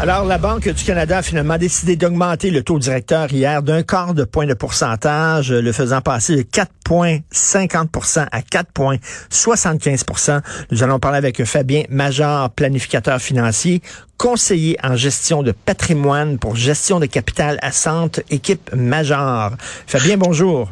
[0.00, 4.12] Alors, la Banque du Canada a finalement décidé d'augmenter le taux directeur hier d'un quart
[4.12, 11.44] de point de pourcentage, le faisant passer de 4,50% à 4,75 Nous allons parler avec
[11.44, 13.82] Fabien Major, planificateur financier,
[14.18, 19.52] conseiller en gestion de patrimoine pour gestion de capital à Centre, équipe Major.
[19.86, 20.68] Fabien, bonjour.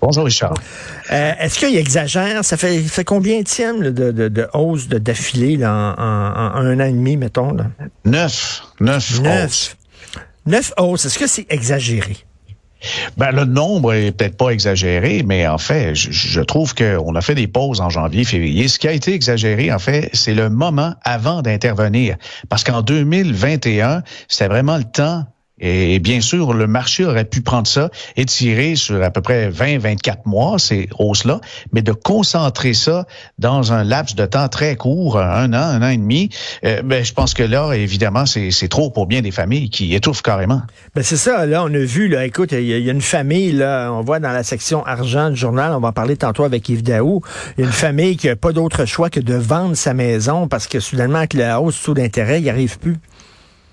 [0.00, 0.54] Bonjour Richard.
[1.10, 2.44] Euh, Est-ce qu'il exagère?
[2.44, 6.92] Ça fait, fait combien de, de, de, hausse d'affilée en, en, en, un an et
[6.92, 7.52] demi, mettons?
[7.52, 7.66] Là?
[8.04, 8.62] Neuf.
[8.80, 9.44] Neuf, Neuf.
[9.44, 9.76] hausses.
[10.46, 11.06] Neuf hausses.
[11.06, 12.16] Est-ce que c'est exagéré?
[13.16, 17.20] Ben, le nombre est peut-être pas exagéré, mais en fait, je, je trouve qu'on a
[17.20, 18.68] fait des pauses en janvier, février.
[18.68, 22.16] Ce qui a été exagéré, en fait, c'est le moment avant d'intervenir.
[22.48, 25.24] Parce qu'en 2021, c'était vraiment le temps
[25.58, 29.48] et bien sûr, le marché aurait pu prendre ça et tirer sur à peu près
[29.48, 31.40] 20-24 mois, ces hausses-là,
[31.72, 33.06] mais de concentrer ça
[33.38, 36.28] dans un laps de temps très court, un an, un an et demi,
[36.64, 40.22] euh, ben, je pense que là, évidemment, c'est trop pour bien des familles qui étouffent
[40.22, 40.60] carrément.
[40.94, 43.90] Ben c'est ça, là, on a vu, là, écoute, il y, a une famille, là,
[43.90, 46.82] on voit dans la section argent du journal, on va en parler tantôt avec Yves
[46.82, 47.22] Daou,
[47.56, 51.18] une famille qui n'a pas d'autre choix que de vendre sa maison parce que soudainement,
[51.18, 52.96] avec la hausse taux d'intérêt, il n'y arrive plus.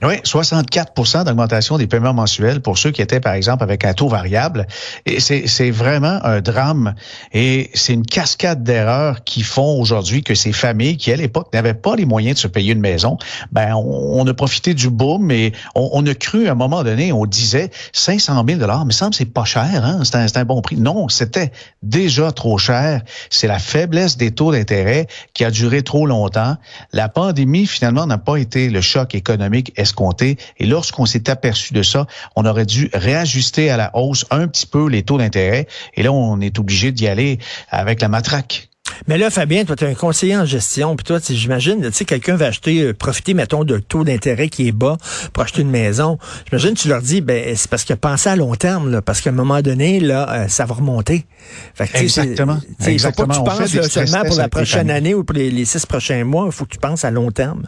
[0.00, 4.08] Oui, 64 d'augmentation des paiements mensuels pour ceux qui étaient, par exemple, avec un taux
[4.08, 4.68] variable.
[5.06, 6.94] Et c'est vraiment un drame.
[7.32, 11.74] Et c'est une cascade d'erreurs qui font aujourd'hui que ces familles qui, à l'époque, n'avaient
[11.74, 13.18] pas les moyens de se payer une maison,
[13.50, 17.26] ben, on, a profité du boom et on, a cru, à un moment donné, on
[17.26, 20.02] disait 500 000 mais me semble c'est pas cher, hein?
[20.04, 20.76] c'est un, un, bon prix.
[20.76, 21.50] Non, c'était
[21.82, 23.02] déjà trop cher.
[23.30, 26.56] C'est la faiblesse des taux d'intérêt qui a duré trop longtemps.
[26.92, 30.36] La pandémie, finalement, n'a pas été le choc économique escompté.
[30.58, 34.66] Et lorsqu'on s'est aperçu de ça, on aurait dû réajuster à la hausse un petit
[34.66, 35.66] peu les taux d'intérêt.
[35.94, 37.38] Et là, on est obligé d'y aller
[37.70, 38.68] avec la matraque.
[39.06, 42.04] Mais là, Fabien, toi, tu es un conseiller en gestion, puis toi, j'imagine, tu sais,
[42.04, 44.96] quelqu'un va acheter, euh, profiter, mettons, d'un taux d'intérêt qui est bas
[45.32, 46.18] pour acheter une maison.
[46.48, 49.30] J'imagine, tu leur dis, ben, c'est parce que pensez à long terme, là, parce qu'à
[49.30, 51.26] un moment donné, là, euh, ça va remonter.
[51.74, 52.58] Fait que, Exactement.
[52.86, 55.50] Il faut pas que tu penses là, seulement pour la prochaine année ou pour les,
[55.50, 56.44] les six prochains mois.
[56.46, 57.66] Il faut que tu penses à long terme.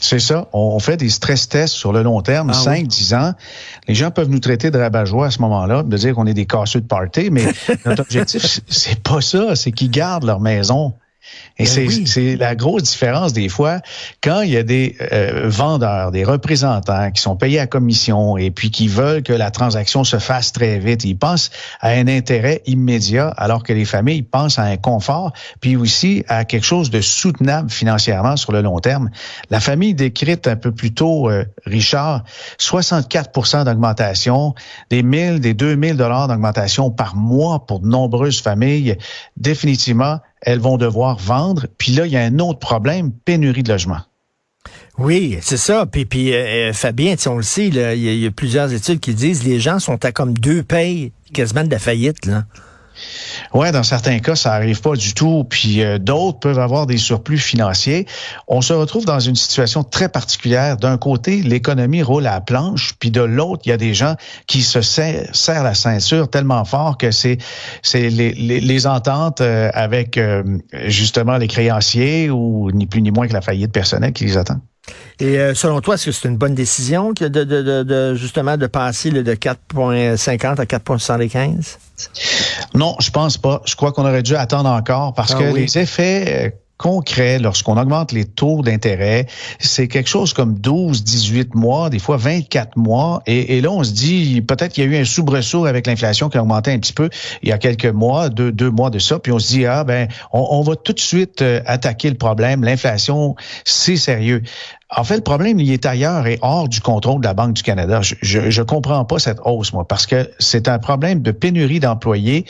[0.00, 0.48] C'est ça.
[0.52, 2.88] On fait des stress tests sur le long terme, ah 5, oui.
[2.88, 3.32] 10 ans.
[3.88, 6.46] Les gens peuvent nous traiter de rabat-joie à ce moment-là, de dire qu'on est des
[6.46, 7.44] casseux de party, mais
[7.84, 9.56] notre objectif, c'est pas ça.
[9.56, 10.94] C'est qu'ils gardent leur maison.
[11.58, 12.36] Et c'est oui.
[12.36, 13.80] la grosse différence des fois
[14.22, 18.50] quand il y a des euh, vendeurs, des représentants qui sont payés à commission et
[18.50, 21.04] puis qui veulent que la transaction se fasse très vite.
[21.04, 25.76] Ils pensent à un intérêt immédiat alors que les familles pensent à un confort puis
[25.76, 29.10] aussi à quelque chose de soutenable financièrement sur le long terme.
[29.50, 32.24] La famille décrite un peu plus tôt, euh, Richard,
[32.58, 34.54] 64% d'augmentation,
[34.90, 38.96] des 1000, des 2000 dollars d'augmentation par mois pour de nombreuses familles.
[39.36, 41.66] Définitivement, elles vont devoir vendre.
[41.78, 44.00] Puis là, il y a un autre problème, pénurie de logement.
[44.98, 45.86] Oui, c'est ça.
[45.86, 49.58] Puis, puis euh, Fabien, on le sait, il y, a plusieurs études qui disent les
[49.58, 52.26] gens sont à comme deux payes quasiment de la faillite.
[52.26, 52.44] Là.
[53.52, 55.44] Ouais, dans certains cas, ça arrive pas du tout.
[55.48, 58.06] Puis euh, d'autres peuvent avoir des surplus financiers.
[58.48, 60.76] On se retrouve dans une situation très particulière.
[60.76, 64.14] D'un côté, l'économie roule à la planche, puis de l'autre, il y a des gens
[64.46, 67.38] qui se serrent la ceinture tellement fort que c'est
[67.82, 70.42] c'est les, les, les, ententes euh, avec euh,
[70.86, 74.60] justement les créanciers ou ni plus ni moins que la faillite personnelle qui les attend.
[75.20, 78.56] Et euh, selon toi, est-ce que c'est une bonne décision de, de, de, de justement
[78.56, 81.76] de passer de 4,50 à 4,75?
[82.74, 83.60] Non, je pense pas.
[83.66, 85.62] Je crois qu'on aurait dû attendre encore parce ah, que oui.
[85.62, 89.26] les effets concrets lorsqu'on augmente les taux d'intérêt,
[89.58, 93.22] c'est quelque chose comme 12, 18 mois, des fois 24 mois.
[93.26, 96.38] Et, là, on se dit, peut-être qu'il y a eu un soubresaut avec l'inflation qui
[96.38, 97.10] a augmenté un petit peu
[97.42, 99.18] il y a quelques mois, deux, mois de ça.
[99.18, 102.16] Puis on se dit, ah ben, on, on va tout de suite euh, attaquer le
[102.16, 102.64] problème.
[102.64, 104.42] L'inflation, c'est sérieux.
[104.96, 107.62] En fait, le problème, il est ailleurs et hors du contrôle de la Banque du
[107.62, 108.00] Canada.
[108.02, 112.44] Je, je comprends pas cette hausse, moi, parce que c'est un problème de pénurie d'employés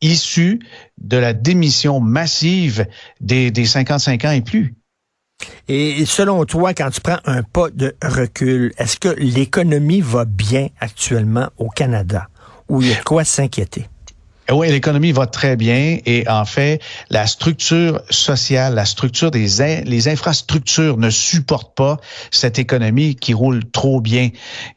[0.00, 0.60] issu
[0.98, 2.86] de la démission massive
[3.20, 4.74] des, des 55 ans et plus.
[5.68, 10.68] Et selon toi, quand tu prends un pas de recul, est-ce que l'économie va bien
[10.80, 12.28] actuellement au Canada?
[12.68, 13.88] Ou il y a quoi s'inquiéter?
[14.52, 19.80] Oui, l'économie va très bien et en fait, la structure sociale, la structure des in,
[19.84, 21.98] les infrastructures ne supportent pas
[22.30, 24.30] cette économie qui roule trop bien.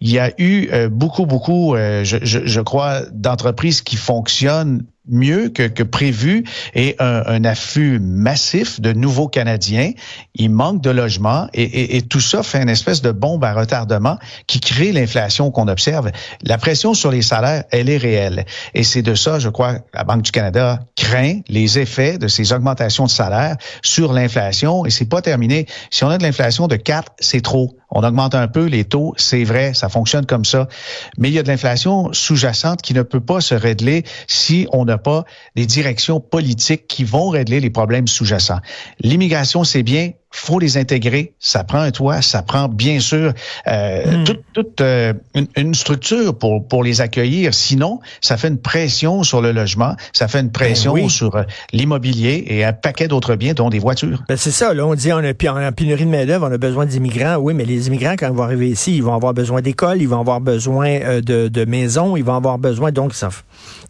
[0.00, 4.84] Il y a eu euh, beaucoup, beaucoup, euh, je, je, je, crois, d'entreprises qui fonctionnent
[5.08, 6.44] mieux que, que prévu
[6.74, 9.92] et un, un, afflux massif de nouveaux Canadiens.
[10.34, 13.52] Il manque de logements et, et, et, tout ça fait une espèce de bombe à
[13.52, 16.10] retardement qui crée l'inflation qu'on observe.
[16.42, 18.44] La pression sur les salaires, elle est réelle.
[18.74, 22.52] Et c'est de ça, je crois, la Banque du Canada craint les effets de ces
[22.52, 24.84] augmentations de salaires sur l'inflation.
[24.86, 25.66] Et c'est pas terminé.
[25.90, 27.76] Si on a de l'inflation de 4, c'est trop.
[27.90, 30.68] On augmente un peu les taux, c'est vrai, ça fonctionne comme ça.
[31.18, 34.84] Mais il y a de l'inflation sous-jacente qui ne peut pas se régler si on
[34.98, 38.60] pas des directions politiques qui vont régler les problèmes sous-jacents.
[39.00, 41.32] L'immigration, c'est bien, faut les intégrer.
[41.38, 43.32] Ça prend un toit, ça prend bien sûr
[43.66, 44.24] euh, hmm.
[44.24, 47.54] toute, toute euh, une, une, structure pour, pour les accueillir.
[47.54, 51.42] Sinon, ça fait une pression sur le logement, ça fait une pression ben sur euh,
[51.72, 54.22] l'immobilier et un paquet d'autres biens, dont des voitures.
[54.28, 54.74] Ben c'est ça.
[54.74, 57.36] Là, on dit on a, on a pénurie de main d'œuvre, on a besoin d'immigrants.
[57.36, 60.08] Oui, mais les immigrants quand ils vont arriver ici, ils vont avoir besoin d'écoles, ils
[60.08, 63.28] vont avoir besoin euh, de, de maisons, ils vont avoir besoin donc ça,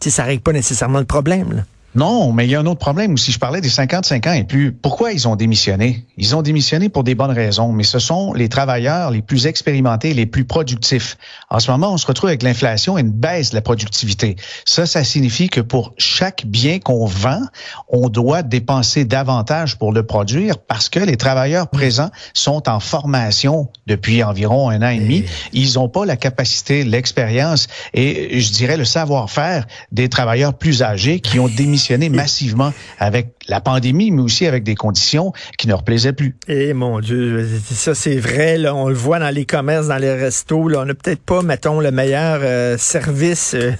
[0.01, 1.53] ça règle pas nécessairement le problème.
[1.53, 1.61] Là.
[1.95, 3.31] Non, mais il y a un autre problème aussi.
[3.31, 4.71] Je parlais des 55 ans et plus.
[4.71, 6.05] Pourquoi ils ont démissionné?
[6.17, 10.13] Ils ont démissionné pour des bonnes raisons, mais ce sont les travailleurs les plus expérimentés,
[10.13, 11.17] les plus productifs.
[11.49, 14.35] En ce moment, on se retrouve avec l'inflation et une baisse de la productivité.
[14.65, 17.41] Ça, ça signifie que pour chaque bien qu'on vend,
[17.87, 23.69] on doit dépenser davantage pour le produire parce que les travailleurs présents sont en formation
[23.87, 25.23] depuis environ un an et demi.
[25.53, 31.21] Ils n'ont pas la capacité, l'expérience et je dirais le savoir-faire des travailleurs plus âgés
[31.21, 31.77] qui ont démissionné
[32.09, 36.35] massivement avec la pandémie, mais aussi avec des conditions qui ne leur plaisaient plus.
[36.47, 39.97] Et eh, mon Dieu, ça c'est vrai, là, on le voit dans les commerces, dans
[39.97, 43.71] les restos, là, on n'a peut-être pas, mettons, le meilleur euh, service euh,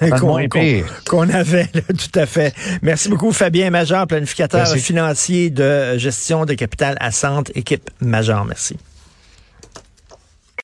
[1.06, 2.54] qu'on avait, tout à fait.
[2.82, 8.46] Merci beaucoup, Fabien Major, planificateur financier de gestion de capital à Centre, équipe Major.
[8.46, 8.78] Merci.